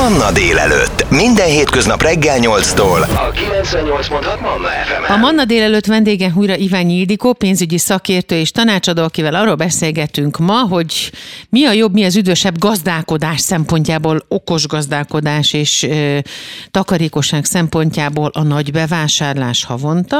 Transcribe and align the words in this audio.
Manna 0.00 0.32
délelőtt. 0.32 1.10
Minden 1.10 1.46
hétköznap 1.46 2.02
reggel 2.02 2.38
8-tól. 2.40 3.00
A 3.00 3.32
98.6 3.32 4.40
Manna 4.40 4.68
fm 4.68 5.12
A 5.12 5.16
Manna 5.16 5.44
délelőtt 5.44 5.86
vendége 5.86 6.32
újra 6.36 6.56
Iványi 6.56 6.98
Ildikó, 6.98 7.32
pénzügyi 7.32 7.78
szakértő 7.78 8.36
és 8.36 8.50
tanácsadó, 8.50 9.02
akivel 9.02 9.34
arról 9.34 9.54
beszélgetünk 9.54 10.38
ma, 10.38 10.60
hogy 10.60 11.10
mi 11.48 11.64
a 11.64 11.72
jobb, 11.72 11.92
mi 11.92 12.04
az 12.04 12.16
üdvösebb 12.16 12.58
gazdálkodás 12.58 13.40
szempontjából, 13.40 14.24
okos 14.28 14.66
gazdálkodás 14.66 15.52
és 15.52 15.82
ö, 15.82 16.18
takarékosság 16.70 17.44
szempontjából 17.44 18.30
a 18.34 18.42
nagy 18.42 18.72
bevásárlás 18.72 19.64
havonta, 19.64 20.18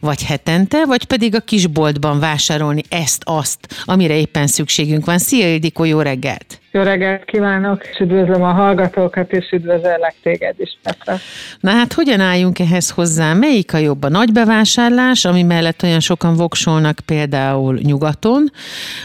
vagy 0.00 0.22
hetente, 0.22 0.84
vagy 0.84 1.04
pedig 1.04 1.34
a 1.34 1.40
kisboltban 1.40 2.18
vásárolni 2.18 2.82
ezt-azt, 2.88 3.58
amire 3.84 4.16
éppen 4.16 4.46
szükségünk 4.46 5.04
van. 5.04 5.18
Szia 5.18 5.52
Ildikó, 5.52 5.84
jó 5.84 6.00
reggelt! 6.00 6.60
Jó 6.76 6.82
reggelt 6.82 7.24
kívánok, 7.24 7.86
és 7.86 7.98
üdvözlöm 7.98 8.42
a 8.42 8.52
hallgatókat, 8.52 9.32
és 9.32 9.50
üdvözöllek 9.52 10.14
téged 10.22 10.54
is, 10.58 10.78
Petra. 10.82 11.14
Na 11.60 11.70
hát 11.70 11.92
hogyan 11.92 12.20
álljunk 12.20 12.58
ehhez 12.58 12.90
hozzá? 12.90 13.34
Melyik 13.34 13.74
a 13.74 13.78
jobb? 13.78 14.02
A 14.02 14.08
nagy 14.08 14.32
bevásárlás, 14.32 15.24
ami 15.24 15.42
mellett 15.42 15.82
olyan 15.82 16.00
sokan 16.00 16.34
voksolnak 16.34 16.98
például 17.06 17.78
nyugaton, 17.82 18.50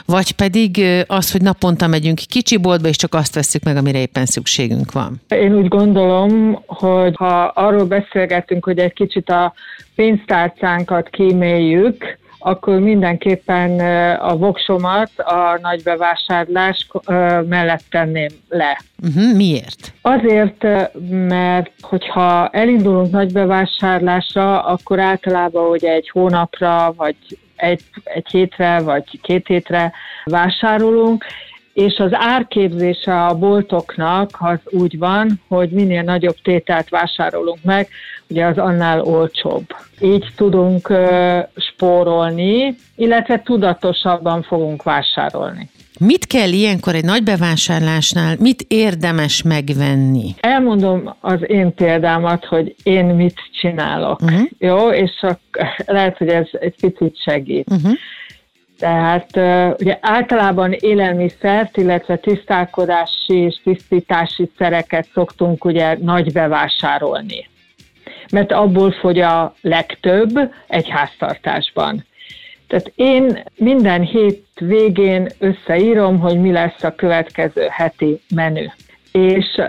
vagy 0.06 0.32
pedig 0.32 0.82
az, 1.08 1.32
hogy 1.32 1.42
naponta 1.42 1.88
megyünk 1.88 2.20
kicsi 2.30 2.58
boltba, 2.58 2.88
és 2.88 2.96
csak 2.96 3.14
azt 3.14 3.36
veszük 3.36 3.64
meg, 3.64 3.78
amire 3.78 4.00
éppen 4.00 4.26
szükségünk 4.26 4.92
van? 4.92 5.22
Én 5.28 5.56
úgy 5.56 5.68
gondolom, 5.68 6.64
hogy 6.66 7.16
ha 7.16 7.44
arról 7.44 7.86
beszélgetünk, 7.86 8.66
hogy 8.66 8.80
egy 8.80 8.94
kicsit 8.94 9.30
a 9.30 9.54
pénztárcánkat 9.96 11.10
kíméljük, 11.10 12.20
akkor 12.42 12.80
mindenképpen 12.80 13.80
a 14.20 14.36
voksomat 14.36 15.10
a 15.16 15.60
nagy 15.62 15.84
bevásárlás 15.84 16.88
mellett 17.48 17.84
tenném 17.90 18.30
le. 18.50 18.82
Uh-huh, 19.08 19.36
miért? 19.36 19.94
Azért, 20.02 20.64
mert 21.10 21.72
hogyha 21.82 22.50
elindulunk 22.50 23.12
nagy 23.12 23.32
bevásárlásra, 23.32 24.64
akkor 24.64 25.00
általában 25.00 25.68
hogy 25.68 25.86
egy 25.86 26.10
hónapra, 26.10 26.94
vagy 26.98 27.16
egy, 27.56 27.84
egy 28.04 28.28
hétre, 28.32 28.80
vagy 28.80 29.20
két 29.22 29.48
hétre 29.48 29.92
vásárolunk, 30.24 31.26
és 31.74 31.98
az 31.98 32.10
árképzése 32.14 33.26
a 33.26 33.38
boltoknak 33.38 34.30
az 34.40 34.60
úgy 34.66 34.98
van, 34.98 35.42
hogy 35.48 35.70
minél 35.70 36.02
nagyobb 36.02 36.36
tételt 36.44 36.90
vásárolunk 36.90 37.64
meg, 37.64 37.88
ugye 38.30 38.46
az 38.46 38.58
annál 38.58 39.02
olcsóbb. 39.02 39.66
Így 40.02 40.26
tudunk 40.36 40.90
uh, 40.90 41.40
spórolni, 41.56 42.76
illetve 42.96 43.42
tudatosabban 43.42 44.42
fogunk 44.42 44.84
vásárolni. 44.84 45.70
Mit 46.00 46.28
kell 46.28 46.52
ilyenkor 46.52 46.96
egy 46.96 47.04
nagy 47.04 47.24
bevásárlásnál, 47.24 48.36
mit 48.40 48.66
érdemes 48.68 49.42
megvenni? 49.42 50.36
Elmondom 50.40 51.16
az 51.20 51.40
én 51.48 51.74
példámat, 51.74 52.46
hogy 52.46 52.76
én 52.84 53.06
mit 53.06 53.40
csinálok. 53.62 54.22
Uh-huh. 54.22 54.42
Jó, 54.58 54.90
és 54.90 55.12
csak 55.22 55.40
lehet, 55.86 56.18
hogy 56.18 56.28
ez 56.28 56.48
egy 56.52 56.76
picit 56.82 57.22
segít. 57.22 57.70
Uh-huh. 57.70 57.92
Tehát 58.82 59.38
ugye 59.82 59.98
általában 60.02 60.72
élelmiszert, 60.80 61.78
illetve 61.78 62.18
tisztálkodási 62.18 63.34
és 63.34 63.60
tisztítási 63.64 64.52
szereket 64.58 65.08
szoktunk 65.14 65.66
ugye 65.66 65.98
nagy 66.00 66.32
bevásárolni. 66.32 67.50
Mert 68.32 68.52
abból 68.52 68.92
fogy 68.92 69.20
a 69.20 69.54
legtöbb 69.62 70.52
egy 70.68 70.90
háztartásban. 70.90 72.06
Tehát 72.68 72.92
én 72.96 73.44
minden 73.56 74.02
hét 74.02 74.46
végén 74.60 75.28
összeírom, 75.40 76.20
hogy 76.20 76.40
mi 76.40 76.52
lesz 76.52 76.84
a 76.84 76.96
következő 76.96 77.68
heti 77.70 78.22
menü. 78.36 78.66
És 79.12 79.62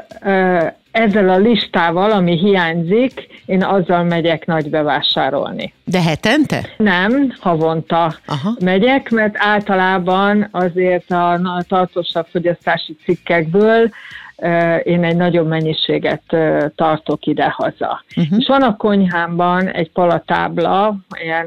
ezzel 0.92 1.28
a 1.28 1.36
listával, 1.36 2.10
ami 2.10 2.38
hiányzik, 2.38 3.26
én 3.46 3.64
azzal 3.64 4.04
megyek 4.04 4.46
nagy 4.46 4.70
bevásárolni. 4.70 5.72
De 5.84 6.02
hetente? 6.02 6.68
Nem, 6.76 7.34
havonta 7.40 8.14
Aha. 8.26 8.56
megyek, 8.60 9.10
mert 9.10 9.34
általában 9.38 10.48
azért 10.50 11.10
a 11.10 11.64
tartósabb 11.69 12.26
fogyasztási 12.31 12.97
cikkekből 13.04 13.91
én 14.82 15.04
egy 15.04 15.16
nagyobb 15.16 15.48
mennyiséget 15.48 16.22
tartok 16.75 17.26
ide-haza. 17.26 18.04
Uh-huh. 18.16 18.38
És 18.38 18.47
van 18.47 18.62
a 18.62 18.76
konyhámban 18.76 19.69
egy 19.69 19.91
palatábla, 19.91 20.97
ilyen 21.22 21.47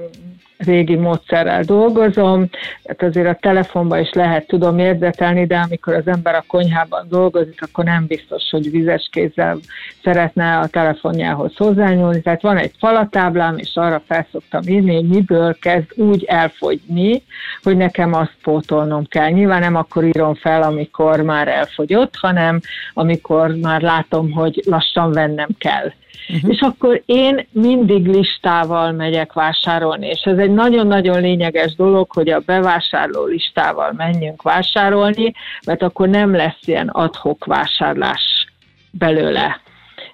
régi 0.58 0.96
módszerrel 0.96 1.64
dolgozom, 1.64 2.50
tehát 2.84 3.04
azért 3.04 3.28
a 3.28 3.38
telefonban 3.42 4.00
is 4.00 4.12
lehet 4.12 4.48
tudom 4.48 4.80
érdetelni, 4.80 5.46
de 5.46 5.58
amikor 5.58 5.94
az 5.94 6.08
ember 6.08 6.36
a 6.36 6.44
konyhában 6.48 7.06
dolgozik, 7.10 7.62
akkor 7.62 7.84
nem 7.84 8.06
biztos, 8.08 8.50
hogy 8.50 8.72
vizes 8.72 9.10
kézzel 9.12 9.58
szeretne 10.04 10.58
a 10.58 10.68
telefonjához 10.68 11.56
hozzányúlni. 11.56 12.22
Tehát 12.22 12.42
van 12.42 12.58
egy 12.58 12.72
falatáblám, 12.80 13.58
és 13.58 13.72
arra 13.74 14.02
felszoktam 14.08 14.62
írni, 14.68 14.96
hogy 14.96 15.08
miből 15.08 15.56
kezd 15.62 15.92
úgy 15.96 16.24
elfogyni, 16.24 17.24
hogy 17.64 17.78
nekem 17.78 18.14
azt 18.14 18.36
pótolnom 18.44 19.06
kell. 19.08 19.30
Nyilván 19.30 19.60
nem 19.60 19.76
akkor 19.76 20.04
írom 20.04 20.36
fel, 20.36 20.62
amikor 20.62 21.22
már 21.22 21.48
elfogyott, 21.48 22.16
hanem 22.16 22.60
amikor 22.94 23.56
már 23.62 23.82
látom, 23.82 24.32
hogy 24.32 24.62
lassan 24.66 25.12
vennem 25.12 25.50
kell. 25.58 25.92
Uh-huh. 26.30 26.52
És 26.52 26.60
akkor 26.62 27.02
én 27.06 27.48
mindig 27.52 28.08
listával 28.08 28.92
megyek 28.92 29.34
vásárolni, 29.34 30.08
és 30.08 30.22
ez 30.22 30.38
egy 30.46 30.54
nagyon-nagyon 30.54 31.22
lényeges 31.22 31.76
dolog, 31.76 32.12
hogy 32.12 32.30
a 32.30 32.40
bevásárló 32.46 33.26
listával 33.26 33.94
menjünk 33.98 34.42
vásárolni, 34.42 35.34
mert 35.66 35.82
akkor 35.82 36.08
nem 36.08 36.36
lesz 36.36 36.60
ilyen 36.68 36.88
adhok 36.88 37.46
vásárlás 37.46 38.48
belőle. 38.92 39.62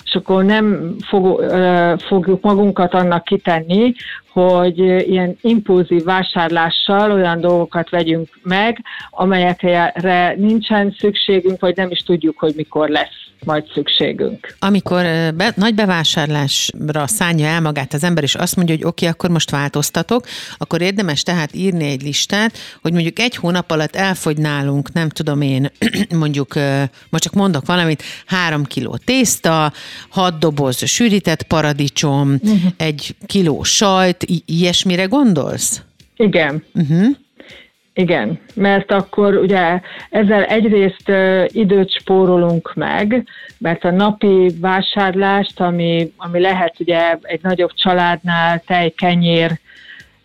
És 0.03 0.16
akkor 0.16 0.44
nem 0.44 0.96
fog, 1.08 1.46
fogjuk 2.00 2.41
magunkat 2.41 2.94
annak 2.94 3.24
kitenni, 3.24 3.94
hogy 4.31 4.78
ilyen 4.80 5.38
impulzív 5.41 6.03
vásárlással 6.03 7.12
olyan 7.12 7.40
dolgokat 7.40 7.90
vegyünk 7.90 8.28
meg, 8.44 8.84
amelyekre 9.09 10.34
nincsen 10.38 10.96
szükségünk, 10.97 11.59
vagy 11.59 11.75
nem 11.75 11.91
is 11.91 12.00
tudjuk, 12.00 12.40
hogy 12.40 12.53
mikor 12.56 12.90
lesz 12.90 13.31
majd 13.46 13.63
szükségünk. 13.74 14.56
Amikor 14.59 15.03
be, 15.35 15.53
nagy 15.56 15.75
bevásárlásra 15.75 17.07
szánja 17.07 17.47
el 17.47 17.62
magát 17.62 17.94
az 17.94 18.03
ember, 18.03 18.24
és 18.24 18.35
azt 18.35 18.56
mondja, 18.56 18.75
hogy 18.75 18.84
oké, 18.84 19.06
okay, 19.06 19.18
akkor 19.18 19.29
most 19.29 19.52
változtatok, 19.52 20.25
akkor 20.57 20.81
érdemes 20.81 21.24
tehát 21.24 21.56
írni 21.56 21.85
egy 21.85 22.02
listát, 22.02 22.57
hogy 22.81 22.94
mondjuk 22.94 23.19
egy 23.19 23.35
hónap 23.35 23.72
alatt 23.72 23.96
elfogy 23.96 24.38
nálunk, 24.38 24.94
nem 24.94 25.09
tudom 25.09 25.41
én, 25.41 25.72
mondjuk, 26.09 26.53
most 27.09 27.24
csak 27.24 27.34
mondok 27.34 27.66
valamit, 27.66 28.03
három 28.25 28.63
kiló 28.63 28.97
tészta, 29.06 29.73
hat 30.09 30.40
doboz 30.40 30.85
sűrített 30.85 31.44
paradicsom, 31.44 32.40
uh-huh. 32.44 32.72
egy 32.78 33.16
kiló 33.25 33.63
sajt, 33.63 34.23
i- 34.23 34.44
ilyesmire 34.46 35.03
gondolsz? 35.06 35.81
Igen. 36.16 36.63
Uh-huh. 36.73 37.08
Igen, 37.94 38.40
mert 38.56 38.91
akkor 38.91 39.35
ugye 39.35 39.79
ezzel 40.09 40.44
egyrészt 40.44 41.09
uh, 41.09 41.46
időt 41.47 41.91
spórolunk 41.91 42.74
meg, 42.75 43.28
mert 43.57 43.84
a 43.84 43.91
napi 43.91 44.52
vásárlást, 44.59 45.59
ami, 45.59 46.12
ami 46.18 46.40
lehet 46.40 46.79
ugye 46.79 47.18
egy 47.22 47.40
nagyobb 47.41 47.72
családnál 47.74 48.59
tej, 48.66 48.90
kenyér, 48.90 49.52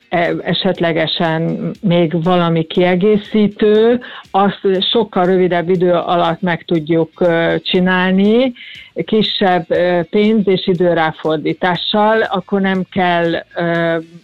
e, 0.08 0.32
esetlegesen 0.42 1.70
még 1.80 2.22
valami 2.22 2.64
kiegészítő, 2.64 4.00
azt 4.30 4.60
sokkal 4.90 5.24
rövidebb 5.24 5.68
idő 5.68 5.92
alatt 5.92 6.40
meg 6.40 6.64
tudjuk 6.64 7.24
csinálni, 7.62 8.52
kisebb 9.04 9.66
pénz 10.10 10.48
és 10.48 10.66
időráfordítással, 10.66 12.20
akkor 12.20 12.60
nem 12.60 12.82
kell 12.90 13.32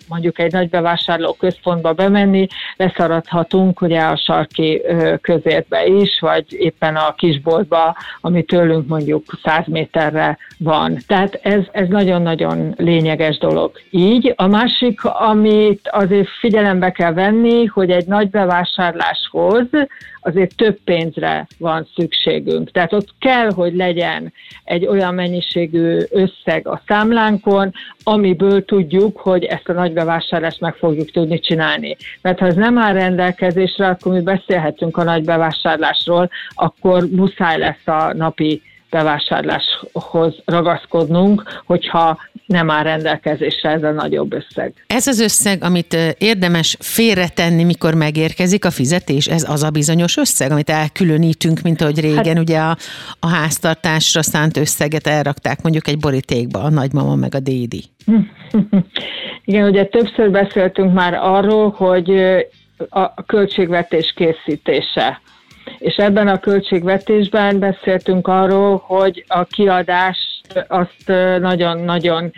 mondjuk 0.09 0.39
egy 0.39 0.53
nagy 0.53 0.69
bevásárló 0.69 1.33
központba 1.33 1.93
bemenni, 1.93 2.47
leszaradhatunk 2.77 3.81
ugye 3.81 4.01
a 4.01 4.17
sarki 4.17 4.83
közértbe 5.21 5.87
is, 5.87 6.19
vagy 6.21 6.45
éppen 6.49 6.97
a 6.97 7.15
kisboltba, 7.15 7.97
ami 8.21 8.43
tőlünk 8.43 8.89
mondjuk 8.89 9.25
100 9.43 9.67
méterre 9.67 10.39
van. 10.59 10.99
Tehát 11.07 11.35
ez, 11.43 11.61
ez 11.73 11.89
nagyon-nagyon 11.89 12.75
lényeges 12.77 13.39
dolog. 13.39 13.73
Így. 13.91 14.33
A 14.37 14.47
másik, 14.47 15.05
amit 15.05 15.89
azért 15.89 16.29
figyelembe 16.41 16.91
kell 16.91 17.13
venni, 17.13 17.65
hogy 17.65 17.91
egy 17.91 18.07
nagy 18.07 18.31
bevásárláshoz 18.31 19.67
azért 20.23 20.57
több 20.57 20.79
pénzre 20.85 21.47
van 21.59 21.89
szükségünk. 21.95 22.71
Tehát 22.71 22.93
ott 22.93 23.09
kell, 23.19 23.53
hogy 23.53 23.75
legyen 23.75 24.33
egy 24.65 24.87
olyan 24.87 25.15
mennyiségű 25.15 25.99
összeg 26.11 26.69
a 26.69 26.83
számlánkon, 26.87 27.73
amiből 28.03 28.65
tudjuk, 28.65 29.17
hogy 29.17 29.45
ezt 29.45 29.69
a 29.69 29.73
nagy 29.73 29.93
bevásárlást 29.93 30.61
meg 30.61 30.75
fogjuk 30.75 31.11
tudni 31.11 31.41
csinálni. 31.41 31.97
Mert 32.23 32.39
ha 32.39 32.47
ez 32.47 32.55
nem 32.55 32.79
áll 32.79 32.93
rendelkezésre, 32.93 33.87
akkor 33.87 34.13
mi 34.13 34.21
beszélhetünk 34.21 34.97
a 34.97 35.03
nagy 35.03 35.25
bevásárlásról, 35.25 36.31
akkor 36.55 37.07
muszáj 37.11 37.59
lesz 37.59 37.87
a 37.87 38.13
napi 38.15 38.63
bevásárláshoz 38.91 40.35
ragaszkodnunk, 40.45 41.63
hogyha 41.65 42.19
nem 42.47 42.71
áll 42.71 42.83
rendelkezésre 42.83 43.71
ez 43.71 43.83
a 43.83 43.91
nagyobb 43.91 44.33
összeg. 44.33 44.73
Ez 44.87 45.07
az 45.07 45.21
összeg, 45.21 45.65
amit 45.65 45.97
érdemes 46.19 46.77
félretenni, 46.81 47.65
mikor 47.65 47.95
megérkezik 47.95 48.65
a 48.65 48.71
fizetés, 48.71 49.27
ez 49.27 49.51
az 49.51 49.63
a 49.63 49.71
bizonyos 49.71 50.17
összeg, 50.17 50.51
amit 50.51 50.71
elkülönítünk, 50.71 51.61
mint 51.61 51.81
ahogy 51.81 52.01
régen 52.01 52.25
hát, 52.25 52.39
ugye 52.39 52.59
a, 52.59 52.77
a 53.19 53.29
háztartásra 53.29 54.23
szánt 54.23 54.57
összeget 54.57 55.07
elrakták 55.07 55.63
mondjuk 55.63 55.89
egy 55.89 55.99
borítékba 55.99 56.63
a 56.63 56.71
nagymama 56.71 57.15
meg 57.15 57.35
a 57.35 57.41
dédi. 57.41 57.85
Igen, 59.45 59.69
ugye 59.69 59.85
többször 59.85 60.31
beszéltünk 60.31 60.93
már 60.93 61.15
arról, 61.15 61.71
hogy 61.71 62.11
a 62.89 63.25
költségvetés 63.25 64.15
készítése. 64.17 65.21
És 65.79 65.95
ebben 65.97 66.29
a 66.29 66.41
költségvetésben 66.41 67.59
beszéltünk 67.59 68.29
arról, 68.29 68.83
hogy 68.87 69.25
a 69.29 69.45
kiadást 69.45 70.22
azt 70.69 71.07
nagyon-nagyon 71.41 72.33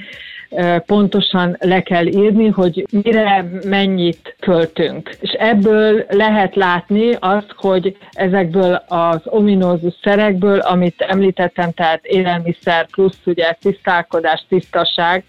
pontosan 0.86 1.56
le 1.60 1.82
kell 1.82 2.06
írni, 2.06 2.48
hogy 2.48 2.86
mire 3.02 3.48
mennyit 3.64 4.36
költünk. 4.40 5.10
És 5.20 5.30
ebből 5.30 6.04
lehet 6.08 6.54
látni 6.56 7.16
azt, 7.20 7.54
hogy 7.56 7.96
ezekből 8.10 8.82
az 8.88 9.20
ominózus 9.24 9.94
szerekből, 10.02 10.58
amit 10.58 11.00
említettem, 11.00 11.72
tehát 11.72 12.04
élelmiszer 12.04 12.86
plusz 12.86 13.18
ugye 13.24 13.56
tisztálkodás, 13.60 14.44
tisztaság, 14.48 15.24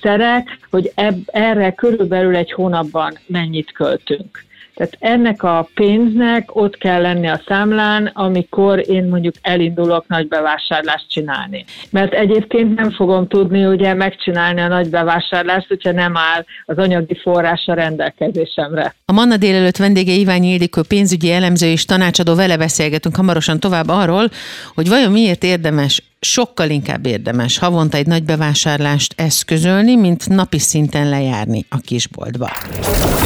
szerek, 0.00 0.58
hogy 0.70 0.92
eb, 0.94 1.16
erre 1.26 1.72
körülbelül 1.72 2.36
egy 2.36 2.52
hónapban 2.52 3.18
mennyit 3.26 3.72
költünk. 3.72 4.44
Tehát 4.76 4.96
ennek 4.98 5.42
a 5.42 5.68
pénznek 5.74 6.56
ott 6.56 6.76
kell 6.76 7.00
lenni 7.00 7.28
a 7.28 7.40
számlán, 7.46 8.10
amikor 8.14 8.88
én 8.88 9.04
mondjuk 9.04 9.34
elindulok 9.42 10.08
nagy 10.08 10.28
bevásárlást 10.28 11.10
csinálni. 11.10 11.64
Mert 11.90 12.12
egyébként 12.12 12.74
nem 12.74 12.90
fogom 12.90 13.28
tudni 13.28 13.66
ugye 13.66 13.94
megcsinálni 13.94 14.60
a 14.60 14.68
nagy 14.68 14.88
bevásárlást, 14.88 15.68
hogyha 15.68 15.92
nem 15.92 16.16
áll 16.16 16.44
az 16.64 16.78
anyagi 16.78 17.18
forrás 17.22 17.66
a 17.66 17.74
rendelkezésemre. 17.74 18.94
A 19.04 19.12
Manna 19.12 19.36
délelőtt 19.36 19.76
vendége 19.76 20.12
Iván 20.12 20.42
Ildikő 20.42 20.80
pénzügyi 20.88 21.30
elemző 21.32 21.66
és 21.66 21.84
tanácsadó, 21.84 22.34
vele 22.34 22.56
beszélgetünk 22.56 23.16
hamarosan 23.16 23.60
tovább 23.60 23.88
arról, 23.88 24.28
hogy 24.74 24.88
vajon 24.88 25.12
miért 25.12 25.44
érdemes 25.44 26.02
sokkal 26.20 26.70
inkább 26.70 27.06
érdemes 27.06 27.58
havonta 27.58 27.96
egy 27.96 28.06
nagy 28.06 28.24
bevásárlást 28.24 29.14
eszközölni, 29.16 29.96
mint 29.96 30.28
napi 30.28 30.58
szinten 30.58 31.08
lejárni 31.08 31.64
a 31.68 31.76
kisboltba. 31.76 32.50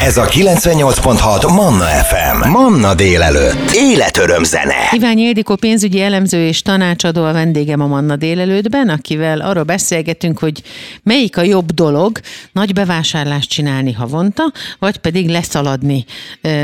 Ez 0.02 0.16
a 0.16 0.24
98.6 0.24 1.54
Manna 1.54 1.84
FM. 1.84 2.48
Manna 2.48 2.94
délelőtt. 2.94 3.70
Életöröm 3.74 4.44
zene. 4.44 4.74
Iván 4.90 5.18
Ildikó 5.18 5.56
pénzügyi 5.56 6.00
elemző 6.00 6.46
és 6.46 6.62
tanácsadó 6.62 7.24
a 7.24 7.32
vendégem 7.32 7.80
a 7.80 7.86
Manna 7.86 8.16
délelőttben, 8.16 8.88
akivel 8.88 9.40
arról 9.40 9.62
beszélgetünk, 9.62 10.38
hogy 10.38 10.62
melyik 11.02 11.36
a 11.36 11.42
jobb 11.42 11.72
dolog 11.72 12.20
nagy 12.52 12.72
bevásárlást 12.72 13.50
csinálni 13.50 13.92
havonta, 13.92 14.52
vagy 14.78 14.96
pedig 14.96 15.28
leszaladni 15.28 16.04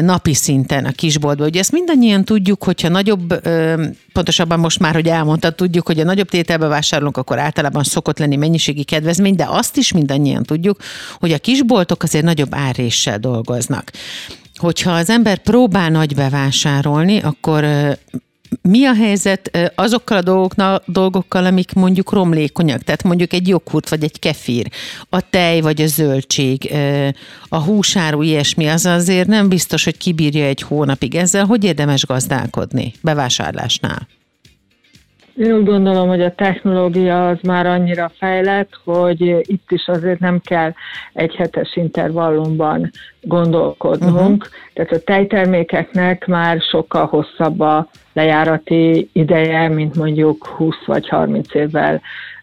napi 0.00 0.34
szinten 0.34 0.84
a 0.84 0.92
kisboltba. 0.92 1.44
Ugye 1.44 1.60
ezt 1.60 1.72
mindannyian 1.72 2.24
tudjuk, 2.24 2.64
hogyha 2.64 2.88
nagyobb, 2.88 3.48
pontosabban 4.16 4.58
most 4.58 4.78
már, 4.78 4.94
hogy 4.94 5.06
elmondta, 5.06 5.50
tudjuk, 5.50 5.86
hogy 5.86 6.00
a 6.00 6.04
nagyobb 6.04 6.28
tételbe 6.28 6.66
vásárolunk, 6.66 7.16
akkor 7.16 7.38
általában 7.38 7.82
szokott 7.82 8.18
lenni 8.18 8.36
mennyiségi 8.36 8.84
kedvezmény, 8.84 9.34
de 9.34 9.46
azt 9.48 9.76
is 9.76 9.92
mindannyian 9.92 10.42
tudjuk, 10.42 10.78
hogy 11.18 11.32
a 11.32 11.38
kisboltok 11.38 12.02
azért 12.02 12.24
nagyobb 12.24 12.54
árréssel 12.54 13.18
dolgoznak. 13.18 13.90
Hogyha 14.54 14.90
az 14.90 15.10
ember 15.10 15.38
próbál 15.38 15.90
nagy 15.90 16.14
bevásárolni, 16.14 17.20
akkor 17.20 17.64
mi 18.62 18.84
a 18.84 18.94
helyzet 18.94 19.72
azokkal 19.74 20.16
a 20.16 20.22
dolgoknal, 20.22 20.82
dolgokkal, 20.86 21.44
amik 21.44 21.72
mondjuk 21.72 22.12
romlékonyak, 22.12 22.82
tehát 22.82 23.02
mondjuk 23.02 23.32
egy 23.32 23.48
joghurt 23.48 23.88
vagy 23.88 24.04
egy 24.04 24.18
kefír, 24.18 24.70
a 25.08 25.30
tej 25.30 25.60
vagy 25.60 25.82
a 25.82 25.86
zöldség, 25.86 26.72
a 27.48 27.58
húsáru, 27.58 28.22
ilyesmi, 28.22 28.66
az 28.66 28.86
azért 28.86 29.28
nem 29.28 29.48
biztos, 29.48 29.84
hogy 29.84 29.96
kibírja 29.96 30.44
egy 30.44 30.62
hónapig. 30.62 31.14
Ezzel 31.14 31.44
hogy 31.44 31.64
érdemes 31.64 32.06
gazdálkodni 32.06 32.92
bevásárlásnál? 33.02 34.08
Én 35.36 35.52
úgy 35.52 35.64
gondolom, 35.64 36.08
hogy 36.08 36.22
a 36.22 36.34
technológia 36.34 37.28
az 37.28 37.38
már 37.42 37.66
annyira 37.66 38.10
fejlett, 38.18 38.70
hogy 38.84 39.20
itt 39.40 39.70
is 39.70 39.86
azért 39.86 40.18
nem 40.18 40.40
kell 40.40 40.72
egy 41.12 41.34
hetes 41.34 41.76
intervallumban 41.76 42.90
gondolkodnunk. 43.20 44.44
Uh-huh. 44.44 44.58
Tehát 44.74 44.92
a 44.92 45.04
tejtermékeknek 45.04 46.26
már 46.26 46.60
sokkal 46.60 47.06
hosszabb 47.06 47.60
a 47.60 47.88
lejárati 48.12 49.10
ideje, 49.12 49.68
mint 49.68 49.96
mondjuk 49.96 50.46
20 50.46 50.74
vagy 50.86 51.08
30 51.08 51.54
évvel 51.54 52.00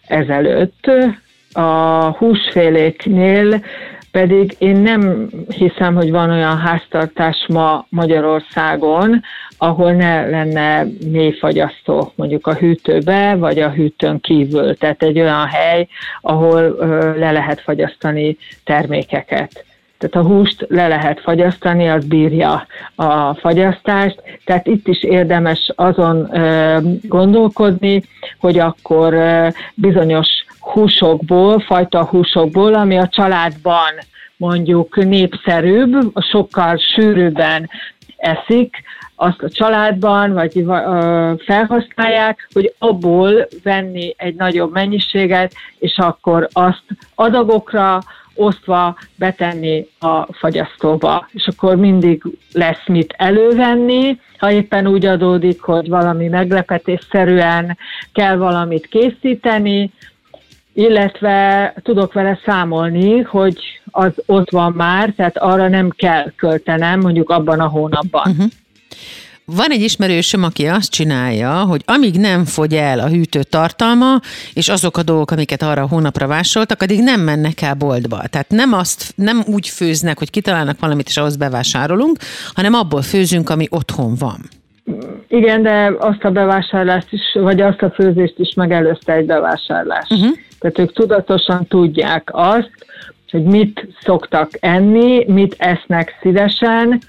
ezelőtt. 0.07 0.92
A 1.54 2.10
húsféléknél 2.18 3.63
pedig 4.12 4.56
én 4.57 4.75
nem 4.75 5.30
hiszem, 5.48 5.96
hogy 5.96 6.12
van 6.12 6.30
olyan 6.30 6.57
háztartás 6.57 7.46
ma 7.48 7.86
Magyarországon, 7.89 9.22
ahol 9.63 9.92
ne 9.92 10.25
lenne 10.25 10.86
mélyfagyasztó 11.12 12.12
mondjuk 12.15 12.48
a 12.48 12.54
hűtőbe, 12.54 13.36
vagy 13.36 13.60
a 13.60 13.69
hűtőn 13.69 14.19
kívül. 14.19 14.77
Tehát 14.77 15.04
egy 15.04 15.19
olyan 15.19 15.48
hely, 15.48 15.88
ahol 16.21 16.75
le 17.18 17.31
lehet 17.31 17.62
fagyasztani 17.62 18.38
termékeket. 18.63 19.65
Tehát 19.98 20.27
a 20.27 20.30
húst 20.30 20.65
le 20.69 20.88
lehet 20.88 21.19
fagyasztani, 21.19 21.89
az 21.89 22.06
bírja 22.06 22.68
a 22.95 23.33
fagyasztást, 23.33 24.21
tehát 24.45 24.68
itt 24.68 24.88
is 24.88 25.04
érdemes 25.04 25.71
azon 25.75 26.30
gondolkodni, 27.01 28.04
hogy 28.39 28.60
akkor 28.60 29.15
bizonyos 29.75 30.27
húsokból, 30.60 31.60
fajta 31.60 32.06
húsokból, 32.06 32.74
ami 32.74 32.98
a 32.98 33.07
családban 33.07 33.92
mondjuk 34.38 34.95
népszerűbb, 34.95 35.92
sokkal 36.31 36.77
sűrűbben 36.77 37.69
eszik, 38.18 38.83
azt 39.15 39.42
a 39.42 39.50
családban, 39.50 40.33
vagy 40.33 40.65
felhasználják, 41.45 42.48
hogy 42.54 42.74
abból 42.77 43.48
venni 43.63 44.13
egy 44.18 44.36
nagyobb 44.36 44.74
mennyiséget, 44.74 45.54
és 45.80 45.98
akkor 45.98 46.48
azt 46.51 46.83
adagokra 47.15 48.01
osztva 48.36 48.98
betenni 49.15 49.88
a 50.00 50.33
fagyasztóba. 50.33 51.27
És 51.31 51.48
akkor 51.48 51.75
mindig 51.75 52.24
lesz 52.51 52.88
mit 52.88 53.13
elővenni, 53.18 54.19
ha 54.38 54.51
éppen 54.51 54.88
úgy 54.88 55.06
adódik, 55.06 55.62
hogy 55.62 55.89
valami 55.89 56.27
meglepetésszerűen 56.27 57.77
kell 58.13 58.36
valamit 58.36 58.88
készíteni, 58.88 59.92
illetve 60.74 61.74
tudok 61.83 62.13
vele 62.13 62.39
számolni, 62.45 63.21
hogy 63.21 63.81
az 63.92 64.12
ott 64.25 64.50
van 64.50 64.71
már, 64.71 65.13
tehát 65.15 65.38
arra 65.38 65.68
nem 65.68 65.89
kell 65.89 66.31
költenem 66.36 67.00
mondjuk 67.00 67.30
abban 67.30 67.60
a 67.60 67.68
hónapban. 67.68 68.31
Uh-huh. 68.31 68.45
Van 69.45 69.72
egy 69.72 69.81
ismerősöm, 69.81 70.44
aki 70.44 70.66
azt 70.66 70.92
csinálja, 70.92 71.51
hogy 71.51 71.81
amíg 71.86 72.16
nem 72.16 72.45
fogy 72.45 72.74
el 72.74 73.00
a 73.00 73.07
hűtő 73.07 73.44
tartalma, 73.44 74.19
és 74.54 74.69
azok 74.69 74.98
a 74.98 75.04
dolgok, 75.04 75.32
amiket 75.32 75.62
arra 75.62 75.82
a 75.82 75.88
hónapra 75.88 76.27
vásároltak, 76.27 76.82
addig 76.82 77.00
nem 77.00 77.22
mennek 77.22 77.62
el 77.62 77.74
boltba. 77.74 78.22
Tehát 78.29 78.50
nem, 78.50 78.74
azt, 78.74 79.13
nem 79.15 79.44
úgy 79.46 79.68
főznek, 79.68 80.18
hogy 80.18 80.29
kitalálnak 80.29 80.79
valamit, 80.79 81.08
és 81.08 81.18
ahhoz 81.18 81.36
bevásárolunk, 81.36 82.18
hanem 82.53 82.74
abból 82.74 83.01
főzünk, 83.01 83.50
ami 83.50 83.68
otthon 83.70 84.15
van. 84.20 84.39
Igen, 85.27 85.62
de 85.62 85.94
azt 86.00 86.24
a 86.24 86.32
bevásárlást 86.32 87.08
is, 87.12 87.22
vagy 87.34 87.62
azt 87.62 87.82
a 87.82 87.91
főzést 87.91 88.36
is 88.38 88.53
megelőzte 88.56 89.13
egy 89.13 89.25
bevásárlás. 89.25 90.08
Uh-huh. 90.10 90.32
Tehát 90.60 90.79
ők 90.79 90.94
tudatosan 90.94 91.68
tudják 91.68 92.29
azt, 92.32 92.72
hogy 93.32 93.44
mit 93.44 93.88
szoktak 94.01 94.50
enni, 94.60 95.25
mit 95.27 95.56
esznek 95.58 96.18
szívesen, 96.22 97.01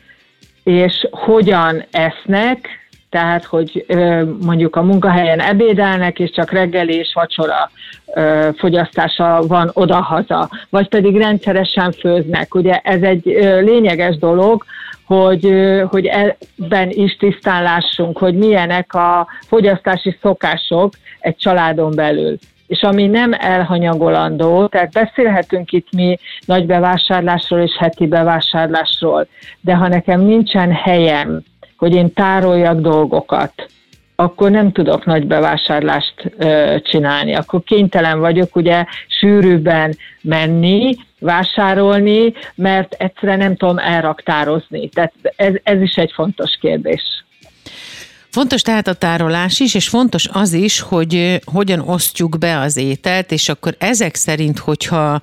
és 0.64 1.09
hogyan 1.11 1.85
esznek, 1.90 2.68
tehát 3.11 3.44
hogy 3.44 3.87
mondjuk 4.44 4.76
a 4.76 4.83
munkahelyen 4.83 5.40
ebédelnek, 5.40 6.18
és 6.18 6.30
csak 6.30 6.50
reggeli 6.50 6.94
és 6.94 7.12
vacsora 7.14 7.71
fogyasztása 8.56 9.42
van 9.47 9.71
odahaza, 9.73 10.49
vagy 10.71 10.88
pedig 10.88 11.16
rendszeresen 11.16 11.92
főznek. 11.92 12.54
Ugye 12.54 12.78
ez 12.83 13.02
egy 13.02 13.25
lényeges 13.61 14.16
dolog, 14.16 14.64
hogy, 15.06 15.54
hogy 15.88 16.06
ebben 16.06 16.90
is 16.90 17.16
tisztán 17.16 17.62
lássunk, 17.62 18.18
hogy 18.18 18.35
milyenek 18.35 18.94
a 18.94 19.26
fogyasztási 19.47 20.18
szokások 20.23 20.92
egy 21.21 21.37
családon 21.37 21.92
belül 21.94 22.38
és 22.66 22.83
ami 22.83 23.06
nem 23.06 23.33
elhanyagolandó, 23.33 24.66
tehát 24.66 24.92
beszélhetünk 24.92 25.73
itt 25.73 25.92
mi 25.92 26.16
nagy 26.47 26.66
bevásárlásról 26.66 27.61
és 27.61 27.76
heti 27.78 28.06
bevásárlásról, 28.06 29.26
de 29.61 29.75
ha 29.75 29.88
nekem 29.88 30.21
nincsen 30.21 30.73
helyem, 30.73 31.42
hogy 31.76 31.94
én 31.94 32.12
tároljak 32.12 32.80
dolgokat, 32.80 33.52
akkor 34.16 34.50
nem 34.50 34.73
tudok 34.73 35.04
nagy 35.04 35.26
bevásárlást 35.26 36.33
ö, 36.38 36.76
csinálni. 36.83 37.35
Akkor 37.35 37.62
kénytelen 37.62 38.21
vagyok 38.21 38.56
ugye 38.56 38.85
sűrűbben 39.06 39.97
menni, 40.23 40.94
vásárolni, 41.18 42.33
mert 42.54 42.94
egyszerűen 42.99 43.38
nem 43.38 43.56
tudom 43.56 43.78
elraktározni. 43.78 44.88
Tehát 44.88 45.12
ez, 45.37 45.54
ez 45.62 45.80
is 45.80 45.94
egy 45.94 46.12
fontos 46.12 46.59
kérdés. 46.61 47.24
Fontos 48.35 48.62
tehát 48.62 48.88
a 48.88 48.93
tárolás 48.93 49.61
is, 49.61 49.75
és 49.75 49.88
fontos 49.88 50.29
az 50.33 50.53
is, 50.53 50.81
hogy 50.81 51.41
hogyan 51.45 51.81
osztjuk 51.81 52.38
be 52.38 52.59
az 52.59 52.76
ételt, 52.76 53.33
és 53.33 53.49
akkor 53.49 53.75
ezek 53.79 54.14
szerint, 54.14 54.59
hogyha 54.59 55.21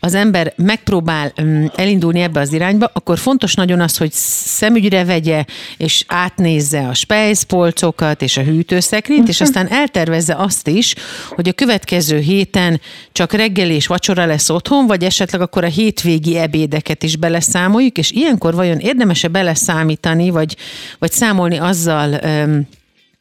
az 0.00 0.14
ember 0.14 0.52
megpróbál 0.56 1.32
mm, 1.42 1.64
elindulni 1.74 2.20
ebbe 2.20 2.40
az 2.40 2.52
irányba, 2.52 2.90
akkor 2.92 3.18
fontos 3.18 3.54
nagyon 3.54 3.80
az, 3.80 3.96
hogy 3.96 4.12
szemügyre 4.12 5.04
vegye, 5.04 5.44
és 5.76 6.04
átnézze 6.06 6.88
a 6.88 6.94
spejzpolcokat 6.94 8.22
és 8.22 8.36
a 8.36 8.42
hűtőszekrényt, 8.42 9.28
és 9.28 9.40
aztán 9.40 9.68
eltervezze 9.68 10.34
azt 10.34 10.68
is, 10.68 10.94
hogy 11.28 11.48
a 11.48 11.52
következő 11.52 12.18
héten 12.18 12.80
csak 13.12 13.32
reggel 13.32 13.70
és 13.70 13.86
vacsora 13.86 14.26
lesz 14.26 14.50
otthon, 14.50 14.86
vagy 14.86 15.04
esetleg 15.04 15.40
akkor 15.40 15.64
a 15.64 15.68
hétvégi 15.68 16.36
ebédeket 16.36 17.02
is 17.02 17.16
beleszámoljuk, 17.16 17.98
és 17.98 18.10
ilyenkor 18.10 18.54
vajon 18.54 18.78
érdemese 18.78 19.28
beleszámítani, 19.28 20.30
vagy, 20.30 20.56
vagy 20.98 21.12
számolni 21.12 21.56
azzal, 21.58 22.18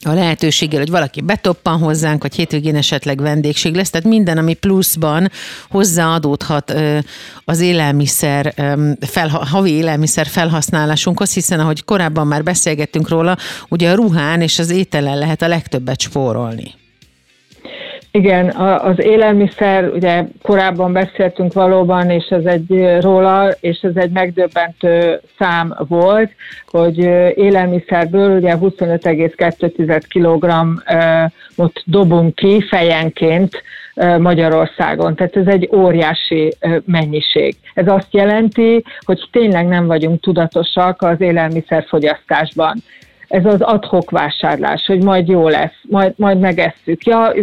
a 0.06 0.14
lehetőséggel, 0.14 0.80
hogy 0.80 0.90
valaki 0.90 1.22
betoppan 1.22 1.80
hozzánk, 1.80 2.22
vagy 2.22 2.36
hétvégén 2.36 2.76
esetleg 2.76 3.22
vendégség 3.22 3.76
lesz, 3.76 3.90
tehát 3.90 4.08
minden, 4.08 4.38
ami 4.38 4.54
pluszban 4.54 5.32
hozzáadódhat 5.70 6.74
az 7.46 7.60
élelmiszer, 7.60 8.54
fel, 9.00 9.28
havi 9.28 9.72
élelmiszer 9.72 10.28
felhasználásunkhoz, 10.28 11.34
hiszen 11.34 11.60
ahogy 11.60 11.84
korábban 11.84 12.28
már 12.28 12.44
beszélgettünk 12.44 13.10
róla, 13.10 13.38
ugye 13.70 13.92
a 13.92 13.96
ruhán 13.96 14.42
és 14.42 14.60
az 14.60 14.70
ételen 14.70 15.18
lehet 15.18 15.42
a 15.42 15.48
legtöbbet 15.48 16.02
spórolni. 16.02 16.74
Igen, 18.16 18.50
az 18.60 19.00
élelmiszer, 19.00 19.88
ugye 19.88 20.24
korábban 20.42 20.94
beszéltünk 20.94 21.54
valóban, 21.54 22.10
és 22.10 22.26
ez 22.30 22.46
egy 22.46 22.98
róla, 23.00 23.50
és 23.60 23.80
ez 23.82 23.96
egy 23.96 24.12
megdöbbentő 24.12 25.20
szám 25.38 25.76
volt, 25.88 26.32
hogy 26.68 26.98
élelmiszerből 27.36 28.38
ugye 28.38 28.56
25,2 28.62 30.02
kg-ot 30.10 31.82
dobunk 31.86 32.36
ki 32.36 32.62
fejenként 32.70 33.64
Magyarországon. 34.18 35.16
Tehát 35.16 35.36
ez 35.36 35.48
egy 35.48 35.70
óriási 35.76 36.54
mennyiség. 36.86 37.56
Ez 37.74 37.88
azt 37.88 38.14
jelenti, 38.14 38.84
hogy 39.06 39.28
tényleg 39.32 39.68
nem 39.68 39.86
vagyunk 39.88 40.22
tudatosak 40.22 41.02
az 41.02 41.22
élelmiszerfogyasztásban 41.22 42.76
ez 43.34 43.46
az 43.46 43.62
adhok 43.62 44.10
vásárlás, 44.10 44.86
hogy 44.86 45.04
majd 45.04 45.28
jó 45.28 45.48
lesz, 45.48 45.80
majd, 45.82 46.14
majd 46.18 46.40
megesszük. 46.40 47.06
Ja, 47.06 47.34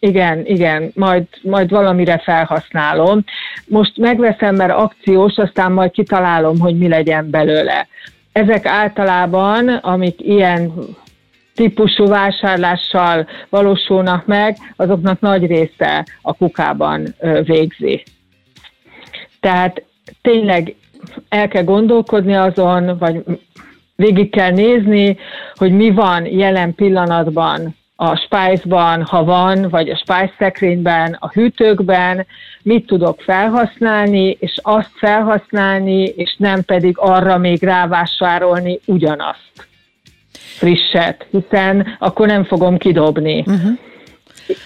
igen, 0.00 0.46
igen, 0.46 0.90
majd, 0.94 1.24
majd 1.42 1.70
valamire 1.70 2.18
felhasználom. 2.18 3.24
Most 3.66 3.96
megveszem, 3.96 4.54
mert 4.54 4.72
akciós, 4.72 5.36
aztán 5.36 5.72
majd 5.72 5.90
kitalálom, 5.90 6.58
hogy 6.58 6.78
mi 6.78 6.88
legyen 6.88 7.30
belőle. 7.30 7.86
Ezek 8.32 8.66
általában, 8.66 9.68
amik 9.68 10.20
ilyen 10.20 10.72
típusú 11.54 12.06
vásárlással 12.06 13.26
valósulnak 13.48 14.26
meg, 14.26 14.56
azoknak 14.76 15.20
nagy 15.20 15.46
része 15.46 16.06
a 16.22 16.32
kukában 16.32 17.14
végzi. 17.42 18.02
Tehát 19.40 19.82
tényleg 20.22 20.74
el 21.28 21.48
kell 21.48 21.64
gondolkodni 21.64 22.34
azon, 22.34 22.98
vagy 22.98 23.22
végig 24.02 24.30
kell 24.30 24.50
nézni, 24.50 25.16
hogy 25.54 25.72
mi 25.72 25.90
van 25.90 26.26
jelen 26.26 26.74
pillanatban 26.74 27.76
a 27.96 28.16
spájzban, 28.16 29.02
ha 29.02 29.24
van, 29.24 29.68
vagy 29.68 29.88
a 29.88 29.96
spájz 29.96 30.30
szekrényben, 30.38 31.16
a 31.20 31.30
hűtőkben, 31.32 32.26
mit 32.62 32.86
tudok 32.86 33.20
felhasználni, 33.20 34.36
és 34.40 34.58
azt 34.62 34.90
felhasználni, 34.94 36.02
és 36.02 36.34
nem 36.38 36.62
pedig 36.62 36.98
arra 36.98 37.38
még 37.38 37.62
rávásárolni 37.62 38.78
ugyanazt 38.84 39.68
frisset, 40.32 41.26
hiszen 41.30 41.96
akkor 41.98 42.26
nem 42.26 42.44
fogom 42.44 42.76
kidobni. 42.76 43.38
Uh-huh. 43.38 43.78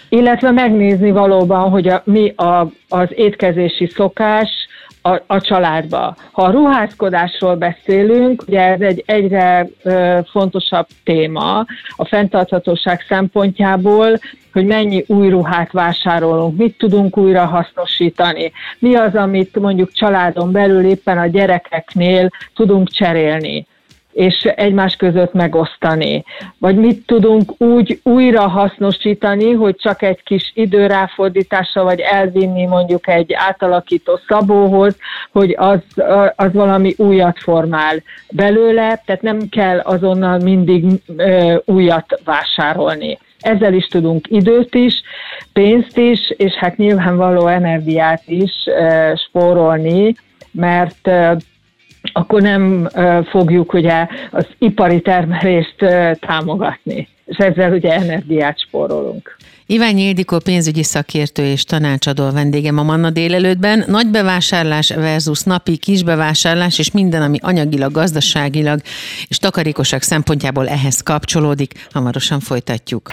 Illetve 0.09 0.51
megnézni 0.51 1.11
valóban, 1.11 1.71
hogy 1.71 1.89
a, 1.89 2.03
mi 2.05 2.33
a, 2.37 2.73
az 2.89 3.09
étkezési 3.15 3.87
szokás, 3.87 4.51
a, 5.03 5.21
a 5.27 5.41
családba. 5.41 6.17
Ha 6.33 6.43
a 6.43 6.51
ruházkodásról 6.51 7.55
beszélünk, 7.57 8.45
ugye 8.47 8.61
ez 8.61 8.81
egy 8.81 9.03
egyre 9.07 9.69
ö, 9.83 10.19
fontosabb 10.31 10.87
téma 11.05 11.67
a 11.97 12.05
fenntarthatóság 12.05 13.05
szempontjából, 13.09 14.19
hogy 14.53 14.65
mennyi 14.67 15.05
új 15.07 15.29
ruhát 15.29 15.73
vásárolunk, 15.73 16.57
mit 16.57 16.79
tudunk 16.79 17.17
újra 17.17 17.45
hasznosítani, 17.45 18.53
mi 18.79 18.95
az, 18.95 19.15
amit 19.15 19.59
mondjuk 19.61 19.93
családon 19.93 20.53
belül 20.53 20.85
éppen 20.85 21.19
a 21.19 21.27
gyerekeknél 21.27 22.29
tudunk 22.55 22.89
cserélni 22.89 23.67
és 24.13 24.43
egymás 24.57 24.97
között 24.97 25.33
megosztani. 25.33 26.25
Vagy 26.59 26.77
mit 26.77 27.07
tudunk 27.07 27.61
úgy 27.61 28.01
újra 28.03 28.49
hasznosítani, 28.49 29.53
hogy 29.53 29.77
csak 29.77 30.03
egy 30.03 30.23
kis 30.23 30.51
időráfordítása, 30.55 31.83
vagy 31.83 32.01
elvinni 32.01 32.67
mondjuk 32.67 33.09
egy 33.09 33.33
átalakító 33.33 34.19
szabóhoz, 34.29 34.97
hogy 35.33 35.55
az, 35.59 35.81
az 36.37 36.53
valami 36.53 36.95
újat 36.97 37.39
formál 37.39 38.03
belőle, 38.31 39.03
tehát 39.05 39.23
nem 39.23 39.49
kell 39.51 39.79
azonnal 39.79 40.39
mindig 40.39 40.85
ö, 41.17 41.57
újat 41.65 42.21
vásárolni. 42.25 43.19
Ezzel 43.41 43.75
is 43.75 43.87
tudunk 43.87 44.27
időt 44.31 44.75
is, 44.75 45.03
pénzt 45.53 45.99
is, 45.99 46.31
és 46.37 46.53
hát 46.53 46.77
nyilvánvaló 46.77 47.47
energiát 47.47 48.23
is 48.27 48.53
ö, 48.67 49.13
spórolni, 49.17 50.15
mert 50.51 51.11
akkor 52.13 52.43
nem 52.43 52.89
fogjuk 53.31 53.73
ugye 53.73 54.07
az 54.31 54.47
ipari 54.59 55.01
termelést 55.01 55.77
támogatni, 56.21 57.09
és 57.33 57.39
ezzel 57.39 57.73
ugye 57.73 57.93
energiát 57.93 58.61
spórolunk. 58.61 59.37
Iványi 59.67 60.03
Ildikó 60.03 60.39
pénzügyi 60.39 60.83
szakértő 60.83 61.45
és 61.45 61.65
tanácsadó 61.65 62.31
vendégem 62.31 62.79
a 62.79 62.83
Manna 62.83 63.11
délelőttben. 63.11 63.85
Nagy 63.87 64.07
bevásárlás 64.07 64.91
versus 64.91 65.43
napi 65.43 65.77
kisbevásárlás, 65.77 66.79
és 66.79 66.91
minden, 66.91 67.23
ami 67.23 67.39
anyagilag, 67.41 67.93
gazdaságilag 67.93 68.81
és 69.29 69.39
takarékosak 69.39 70.03
szempontjából 70.03 70.69
ehhez 70.69 71.01
kapcsolódik. 71.01 71.89
Hamarosan 71.93 72.41
folytatjuk. 72.41 73.13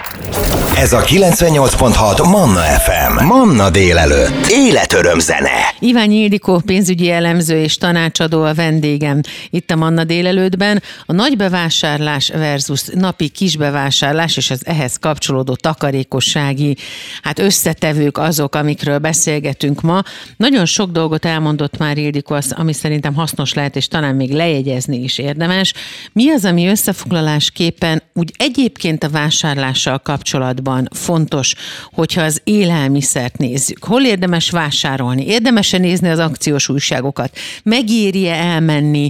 Ez 0.76 0.94
a 0.94 1.02
98.6 1.02 2.30
Manna 2.30 2.60
FM. 2.60 3.26
Manna 3.26 3.70
délelőtt. 3.70 4.48
Életöröm 4.50 5.20
zene. 5.20 5.74
Iványi 5.80 6.16
Ildikó 6.16 6.62
pénzügyi 6.66 7.10
elemző 7.10 7.62
és 7.62 7.78
tanácsadó 7.78 8.44
a 8.44 8.54
vendégem 8.54 9.22
itt 9.50 9.72
a 9.72 9.76
Manna 9.76 10.04
délelőttben. 10.04 10.82
A 11.06 11.14
nagy 11.14 11.38
bevásárlás 11.38 12.30
versus 12.30 12.84
napi 12.94 13.30
kisbevásárlás 13.30 14.08
és 14.36 14.51
az 14.51 14.66
ehhez 14.66 14.98
kapcsolódó 14.98 15.56
takarékosság 15.56 16.50
gazdasági 16.50 16.78
hát 17.22 17.39
összetevők 17.39 18.18
azok, 18.18 18.56
amikről 18.56 18.98
beszélgetünk 18.98 19.82
ma. 19.82 20.01
Nagyon 20.38 20.66
sok 20.66 20.92
dolgot 20.92 21.25
elmondott 21.25 21.78
már 21.78 21.98
Ildikó, 21.98 22.38
ami 22.50 22.74
szerintem 22.74 23.13
hasznos 23.13 23.54
lehet, 23.54 23.75
és 23.75 23.88
talán 23.88 24.16
még 24.16 24.32
lejegyezni 24.32 25.04
is 25.04 25.18
érdemes. 25.18 25.74
Mi 26.13 26.30
az, 26.30 26.46
ami 26.46 26.68
összefoglalásképpen 26.68 28.01
úgy 28.13 28.34
egyébként 28.38 29.04
a 29.04 29.10
vásárlással 29.10 30.00
kapcsolatban 30.00 30.88
fontos, 30.92 31.56
hogyha 31.92 32.22
az 32.22 32.42
élelmiszert 32.44 33.38
nézzük? 33.38 33.84
Hol 33.84 34.06
érdemes 34.06 34.50
vásárolni? 34.50 35.25
Érdemes-e 35.25 35.78
nézni 35.78 36.10
az 36.10 36.20
akciós 36.20 36.70
újságokat? 36.70 37.38
Megéri-e 37.63 38.34
elmenni 38.34 39.10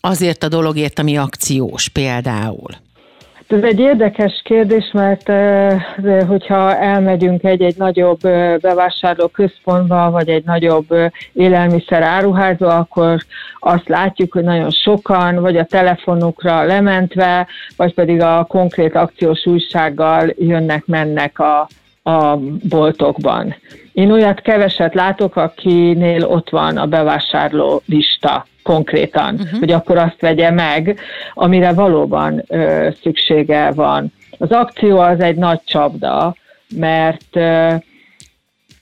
azért 0.00 0.42
a 0.42 0.48
dologért, 0.48 0.98
ami 0.98 1.16
akciós 1.16 1.88
például? 1.88 2.90
Ez 3.46 3.62
egy 3.62 3.78
érdekes 3.78 4.40
kérdés, 4.44 4.90
mert 4.92 5.30
hogyha 6.26 6.76
elmegyünk 6.76 7.44
egy-egy 7.44 7.76
nagyobb 7.76 8.20
bevásárló 8.60 9.26
központba, 9.26 10.10
vagy 10.10 10.28
egy 10.28 10.44
nagyobb 10.44 10.86
élelmiszer 11.32 12.02
áruházba, 12.02 12.76
akkor 12.76 13.24
azt 13.58 13.88
látjuk, 13.88 14.32
hogy 14.32 14.44
nagyon 14.44 14.70
sokan, 14.70 15.40
vagy 15.40 15.56
a 15.56 15.64
telefonukra 15.64 16.62
lementve, 16.62 17.46
vagy 17.76 17.94
pedig 17.94 18.20
a 18.20 18.44
konkrét 18.48 18.94
akciós 18.94 19.46
újsággal 19.46 20.34
jönnek-mennek 20.38 21.38
a, 21.38 21.68
a 22.02 22.36
boltokban. 22.68 23.54
Én 23.92 24.10
olyat 24.10 24.40
keveset 24.40 24.94
látok, 24.94 25.36
akinél 25.36 26.24
ott 26.24 26.50
van 26.50 26.76
a 26.76 26.86
bevásárló 26.86 27.82
lista 27.86 28.46
konkrétan, 28.62 29.34
uh-huh. 29.34 29.58
hogy 29.58 29.72
akkor 29.72 29.96
azt 29.98 30.20
vegye 30.20 30.50
meg, 30.50 30.98
amire 31.34 31.72
valóban 31.72 32.44
ö, 32.48 32.88
szüksége 33.02 33.70
van. 33.70 34.12
Az 34.38 34.50
akció 34.50 34.98
az 34.98 35.20
egy 35.20 35.36
nagy 35.36 35.60
csapda, 35.64 36.34
mert 36.76 37.36
ö, 37.36 37.74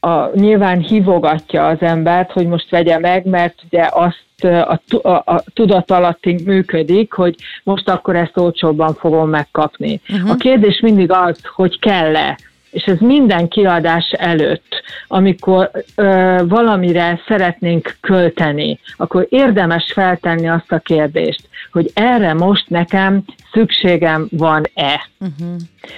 a, 0.01 0.31
nyilván 0.35 0.79
hívogatja 0.79 1.67
az 1.67 1.81
embert, 1.81 2.33
hogy 2.33 2.47
most 2.47 2.71
vegye 2.71 2.99
meg, 2.99 3.27
mert 3.27 3.55
ugye 3.71 3.89
azt 3.91 4.29
a, 4.45 4.81
a, 5.03 5.23
a 5.25 5.43
tudat 5.55 5.91
alattig 5.91 6.47
működik, 6.47 7.13
hogy 7.13 7.35
most 7.63 7.89
akkor 7.89 8.17
ezt 8.17 8.37
olcsóbban 8.37 8.95
fogom 8.95 9.29
megkapni. 9.29 10.01
Uh-huh. 10.09 10.31
A 10.31 10.35
kérdés 10.35 10.81
mindig 10.81 11.11
az, 11.11 11.41
hogy 11.55 11.79
kell-e 11.79 12.39
és 12.71 12.83
ez 12.83 12.99
minden 12.99 13.49
kiadás 13.49 14.11
előtt, 14.11 14.83
amikor 15.09 15.71
ö, 15.95 16.39
valamire 16.49 17.21
szeretnénk 17.27 17.97
költeni, 18.00 18.79
akkor 18.97 19.27
érdemes 19.29 19.93
feltenni 19.93 20.49
azt 20.49 20.73
a 20.73 20.79
kérdést, 20.79 21.49
hogy 21.73 21.91
erre 21.95 22.35
most 22.35 22.69
nekem 22.69 23.25
szükségem 23.53 24.29
van-e, 24.31 25.09
uh-huh. 25.21 25.57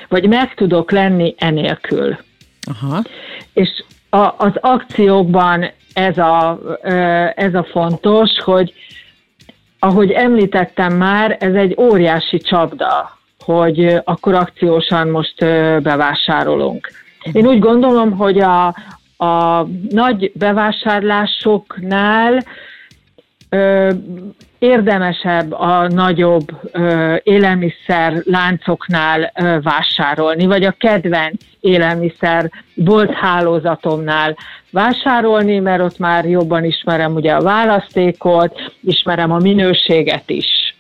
vagy 0.09 0.29
meg 0.29 0.55
tudok 0.55 0.91
lenni 0.91 1.35
enélkül. 1.38 2.19
Aha. 2.81 3.02
És 3.52 3.85
a, 4.11 4.35
az 4.37 4.52
akciókban 4.61 5.71
ez 5.93 6.19
a, 6.19 6.61
ez 7.35 7.55
a 7.55 7.64
fontos, 7.64 8.31
hogy 8.45 8.73
ahogy 9.79 10.11
említettem 10.11 10.93
már, 10.93 11.37
ez 11.41 11.55
egy 11.55 11.75
óriási 11.79 12.38
csapda, 12.38 13.19
hogy 13.44 14.00
akkor 14.04 14.34
akciósan 14.34 15.08
most 15.08 15.38
bevásárolunk. 15.82 16.88
Én 17.32 17.46
úgy 17.46 17.58
gondolom, 17.58 18.11
hogy 18.11 18.40
a, 18.40 18.66
a 19.16 19.66
nagy 19.88 20.32
bevásárlásoknál 20.34 22.42
érdemesebb 24.58 25.52
a 25.52 25.88
nagyobb 25.88 26.46
ö, 26.72 27.16
élelmiszer 27.22 28.22
láncoknál 28.25 29.32
ö, 29.34 29.58
vásárolni, 29.62 30.46
vagy 30.46 30.64
a 30.64 30.75
kedvenc 30.78 31.42
élelmiszer 31.61 32.50
volt 32.75 33.11
hálózatomnál 33.11 34.37
vásárolni, 34.70 35.58
mert 35.58 35.82
ott 35.82 35.99
már 35.99 36.25
jobban 36.25 36.64
ismerem 36.64 37.14
ugye 37.14 37.32
a 37.32 37.42
választékot, 37.42 38.72
ismerem 38.84 39.32
a 39.32 39.38
minőséget 39.38 40.30
is. 40.30 40.75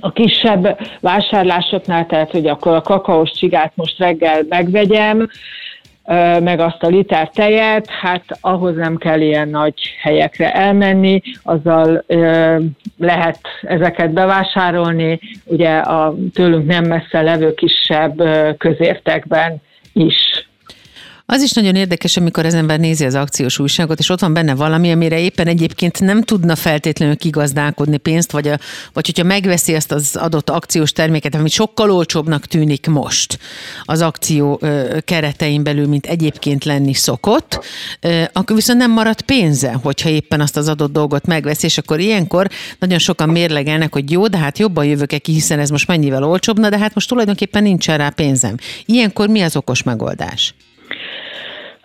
A 0.00 0.12
kisebb 0.12 0.78
vásárlásoknál, 1.00 2.06
tehát 2.06 2.30
hogy 2.30 2.46
akkor 2.46 2.74
a 2.74 2.80
kakaós 2.80 3.30
csigát 3.30 3.72
most 3.74 3.98
reggel 3.98 4.42
megvegyem, 4.48 5.28
meg 6.40 6.60
azt 6.60 6.82
a 6.82 6.86
liter 6.86 7.30
tejet, 7.30 7.90
hát 7.90 8.24
ahhoz 8.40 8.76
nem 8.76 8.96
kell 8.96 9.20
ilyen 9.20 9.48
nagy 9.48 9.74
helyekre 10.00 10.52
elmenni, 10.52 11.20
azzal 11.42 12.04
lehet 12.98 13.40
ezeket 13.62 14.12
bevásárolni, 14.12 15.20
ugye 15.44 15.76
a 15.78 16.14
tőlünk 16.32 16.66
nem 16.66 16.84
messze 16.84 17.22
levő 17.22 17.54
kisebb 17.54 18.22
közértekben 18.58 19.62
is. 19.92 20.45
Az 21.28 21.42
is 21.42 21.52
nagyon 21.52 21.74
érdekes, 21.74 22.16
amikor 22.16 22.46
az 22.46 22.54
ember 22.54 22.78
nézi 22.80 23.04
az 23.04 23.14
akciós 23.14 23.58
újságot, 23.58 23.98
és 23.98 24.08
ott 24.08 24.20
van 24.20 24.32
benne 24.32 24.54
valami, 24.54 24.92
amire 24.92 25.20
éppen 25.20 25.46
egyébként 25.46 26.00
nem 26.00 26.22
tudna 26.22 26.56
feltétlenül 26.56 27.16
kigazdálkodni 27.16 27.96
pénzt, 27.96 28.30
vagy, 28.30 28.48
a, 28.48 28.58
vagy 28.92 29.06
hogyha 29.06 29.24
megveszi 29.24 29.74
ezt 29.74 29.92
az 29.92 30.16
adott 30.16 30.50
akciós 30.50 30.92
terméket, 30.92 31.34
ami 31.34 31.48
sokkal 31.48 31.90
olcsóbbnak 31.90 32.46
tűnik 32.46 32.86
most 32.86 33.38
az 33.84 34.00
akció 34.00 34.60
keretein 35.04 35.62
belül, 35.62 35.86
mint 35.86 36.06
egyébként 36.06 36.64
lenni 36.64 36.94
szokott, 36.94 37.64
akkor 38.32 38.56
viszont 38.56 38.78
nem 38.78 38.90
marad 38.90 39.22
pénze, 39.22 39.72
hogyha 39.72 40.08
éppen 40.08 40.40
azt 40.40 40.56
az 40.56 40.68
adott 40.68 40.92
dolgot 40.92 41.26
megveszi, 41.26 41.66
és 41.66 41.78
akkor 41.78 42.00
ilyenkor 42.00 42.48
nagyon 42.78 42.98
sokan 42.98 43.28
mérlegelnek, 43.28 43.92
hogy 43.92 44.10
jó, 44.10 44.26
de 44.26 44.38
hát 44.38 44.58
jobban 44.58 44.84
jövök-e 44.84 45.18
ki, 45.18 45.32
hiszen 45.32 45.58
ez 45.58 45.70
most 45.70 45.86
mennyivel 45.86 46.24
olcsóbbna, 46.24 46.68
de 46.68 46.78
hát 46.78 46.94
most 46.94 47.08
tulajdonképpen 47.08 47.62
nincsen 47.62 47.98
rá 47.98 48.08
pénzem. 48.08 48.56
Ilyenkor 48.84 49.28
mi 49.28 49.40
az 49.40 49.56
okos 49.56 49.82
megoldás? 49.82 50.54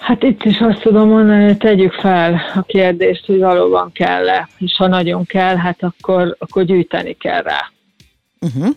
Hát 0.01 0.23
itt 0.23 0.43
is 0.43 0.59
azt 0.59 0.81
tudom 0.81 1.07
mondani, 1.07 1.43
hogy 1.43 1.57
tegyük 1.57 1.93
fel 1.93 2.41
a 2.55 2.61
kérdést, 2.61 3.25
hogy 3.25 3.39
valóban 3.39 3.91
kell-e, 3.91 4.49
és 4.57 4.75
ha 4.77 4.87
nagyon 4.87 5.25
kell, 5.25 5.55
hát 5.55 5.77
akkor, 5.83 6.35
akkor 6.39 6.63
gyűjteni 6.63 7.13
kell 7.13 7.41
rá. 7.41 7.71
Uh-huh. 8.39 8.75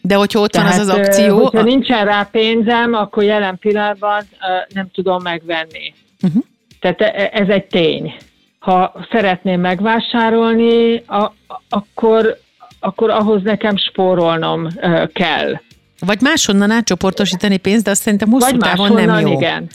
De 0.00 0.14
hogyha 0.14 0.40
ott 0.40 0.50
Tehát, 0.50 0.70
van 0.70 0.80
az 0.80 0.88
az 0.88 0.94
akció... 0.94 1.42
Hogyha 1.42 1.58
a... 1.58 1.62
nincsen 1.62 2.04
rá 2.04 2.28
pénzem, 2.30 2.94
akkor 2.94 3.22
jelen 3.22 3.58
pillanatban 3.58 4.22
nem 4.68 4.88
tudom 4.92 5.22
megvenni. 5.22 5.94
Uh-huh. 6.22 6.42
Tehát 6.80 7.00
e, 7.00 7.12
e, 7.16 7.30
ez 7.32 7.48
egy 7.48 7.66
tény. 7.66 8.14
Ha 8.58 8.92
szeretném 9.10 9.60
megvásárolni, 9.60 10.96
a, 11.06 11.32
akkor, 11.68 12.38
akkor 12.80 13.10
ahhoz 13.10 13.42
nekem 13.42 13.76
spórolnom 13.76 14.68
kell. 15.12 15.60
Vagy 16.06 16.20
máshonnan 16.20 16.70
átcsoportosítani 16.70 17.56
pénzt, 17.56 17.84
de 17.84 17.90
azt 17.90 18.02
szerintem 18.02 18.30
hosszú 18.30 18.56
távon 18.56 18.92
nem 18.92 19.26
jó. 19.26 19.32
igen. 19.32 19.70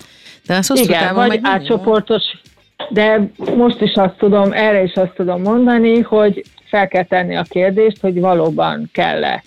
De 0.47 0.55
az 0.55 0.79
Igen, 0.79 1.15
vagy 1.15 1.39
átcsoportos, 1.43 2.23
de 2.89 3.29
most 3.55 3.81
is 3.81 3.93
azt 3.93 4.17
tudom, 4.17 4.51
erre 4.51 4.83
is 4.83 4.93
azt 4.93 5.13
tudom 5.15 5.41
mondani, 5.41 5.99
hogy 5.99 6.43
fel 6.69 6.87
kell 6.87 7.03
tenni 7.03 7.35
a 7.35 7.45
kérdést, 7.49 8.01
hogy 8.01 8.19
valóban 8.19 8.89
kell-e 8.93 9.43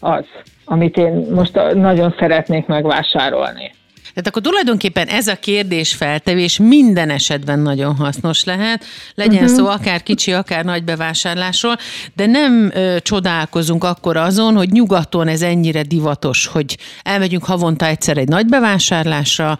az, 0.00 0.24
amit 0.64 0.96
én 0.96 1.26
most 1.34 1.54
nagyon 1.74 2.14
szeretnék 2.18 2.66
megvásárolni. 2.66 3.76
Tehát 4.18 4.36
akkor 4.36 4.42
tulajdonképpen 4.42 5.06
ez 5.06 5.26
a 5.26 5.36
kérdés 5.36 5.94
feltevés 5.94 6.58
minden 6.58 7.10
esetben 7.10 7.58
nagyon 7.58 7.96
hasznos 7.96 8.44
lehet, 8.44 8.84
legyen 9.14 9.42
uh-huh. 9.42 9.56
szó 9.56 9.66
akár 9.66 10.02
kicsi, 10.02 10.32
akár 10.32 10.64
nagy 10.64 10.84
bevásárlásról, 10.84 11.76
de 12.14 12.26
nem 12.26 12.70
ö, 12.74 12.96
csodálkozunk 13.00 13.84
akkor 13.84 14.16
azon, 14.16 14.56
hogy 14.56 14.70
nyugaton 14.70 15.28
ez 15.28 15.42
ennyire 15.42 15.82
divatos, 15.82 16.46
hogy 16.46 16.78
elmegyünk 17.02 17.44
havonta 17.44 17.86
egyszer 17.86 18.18
egy 18.18 18.28
nagy 18.28 18.46
bevásárlásra, 18.46 19.58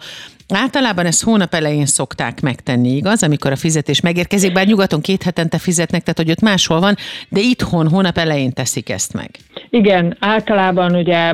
Általában 0.53 1.05
ezt 1.05 1.23
hónap 1.23 1.53
elején 1.53 1.85
szokták 1.85 2.41
megtenni, 2.41 2.89
igaz? 2.95 3.23
Amikor 3.23 3.51
a 3.51 3.55
fizetés 3.55 4.01
megérkezik, 4.01 4.53
bár 4.53 4.65
nyugaton 4.65 5.01
két 5.01 5.23
hetente 5.23 5.57
fizetnek, 5.57 6.01
tehát 6.01 6.17
hogy 6.17 6.31
ott 6.31 6.41
máshol 6.41 6.79
van, 6.79 6.95
de 7.29 7.39
itthon 7.39 7.89
hónap 7.89 8.17
elején 8.17 8.53
teszik 8.53 8.89
ezt 8.89 9.13
meg. 9.13 9.29
Igen, 9.69 10.17
általában 10.19 10.95
ugye 10.95 11.33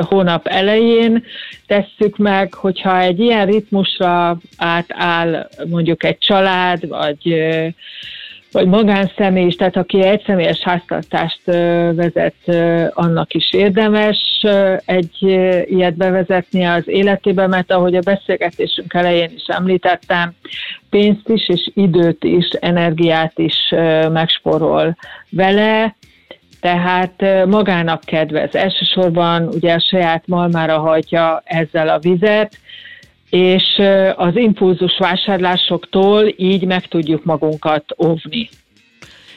hónap 0.00 0.46
elején 0.46 1.24
tesszük 1.66 2.16
meg, 2.16 2.54
hogyha 2.54 3.00
egy 3.00 3.20
ilyen 3.20 3.46
ritmusra 3.46 4.38
átáll 4.56 5.48
mondjuk 5.68 6.04
egy 6.04 6.18
család, 6.18 6.88
vagy 6.88 7.36
vagy 8.52 8.66
magánszemély 8.66 9.46
is, 9.46 9.54
tehát 9.54 9.76
aki 9.76 10.02
egyszemélyes 10.02 10.58
háztartást 10.58 11.40
vezet, 11.94 12.34
annak 12.90 13.34
is 13.34 13.52
érdemes 13.52 14.46
egy 14.84 15.22
ilyet 15.64 15.96
bevezetni 15.96 16.64
az 16.64 16.88
életébe, 16.88 17.46
mert 17.46 17.72
ahogy 17.72 17.94
a 17.94 18.00
beszélgetésünk 18.00 18.94
elején 18.94 19.30
is 19.36 19.44
említettem, 19.46 20.32
pénzt 20.90 21.28
is 21.28 21.48
és 21.48 21.70
időt 21.74 22.24
is, 22.24 22.48
energiát 22.60 23.38
is 23.38 23.74
megsporol 24.12 24.96
vele, 25.30 25.96
tehát 26.60 27.46
magának 27.46 28.04
kedvez. 28.04 28.54
Elsősorban 28.54 29.48
ugye 29.48 29.74
a 29.74 29.80
saját 29.80 30.26
malmára 30.26 30.78
hagyja 30.78 31.42
ezzel 31.44 31.88
a 31.88 31.98
vizet, 31.98 32.58
és 33.32 33.80
az 34.16 34.36
impulzus 34.36 34.98
vásárlásoktól 34.98 36.34
így 36.36 36.66
meg 36.66 36.86
tudjuk 36.88 37.24
magunkat 37.24 37.84
óvni. 38.04 38.48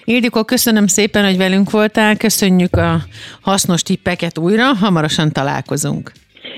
Ildikó, 0.03 0.43
köszönöm 0.43 0.87
szépen, 0.87 1.23
hogy 1.23 1.37
velünk 1.37 1.71
voltál, 1.71 2.17
köszönjük 2.17 2.75
a 2.75 2.97
hasznos 3.41 3.81
tippeket 3.81 4.37
újra, 4.37 4.63
hamarosan 4.63 5.31
találkozunk. 5.31 6.11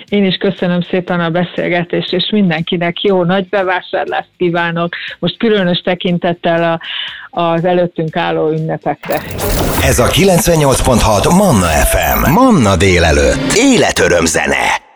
Én 0.10 0.26
is 0.26 0.36
köszönöm 0.36 0.82
szépen 0.82 1.20
a 1.20 1.30
beszélgetést, 1.30 2.14
és 2.14 2.30
mindenkinek 2.32 3.02
jó 3.02 3.24
nagy 3.24 3.50
bevásárlást 3.50 4.30
kívánok, 4.38 4.94
most 5.20 5.38
különös 5.38 5.82
tekintettel 5.82 6.74
a, 6.74 6.80
az 7.42 7.66
előttünk 7.66 8.16
álló 8.16 8.50
ünnepekre. 8.52 9.22
Ez 9.82 10.00
a 10.00 10.08
98.6 10.08 11.38
Manna 11.38 11.68
FM. 11.68 12.32
Manna 12.32 12.76
délelőtt. 12.76 13.54
Életöröm 13.56 14.26
zene. 14.26 14.87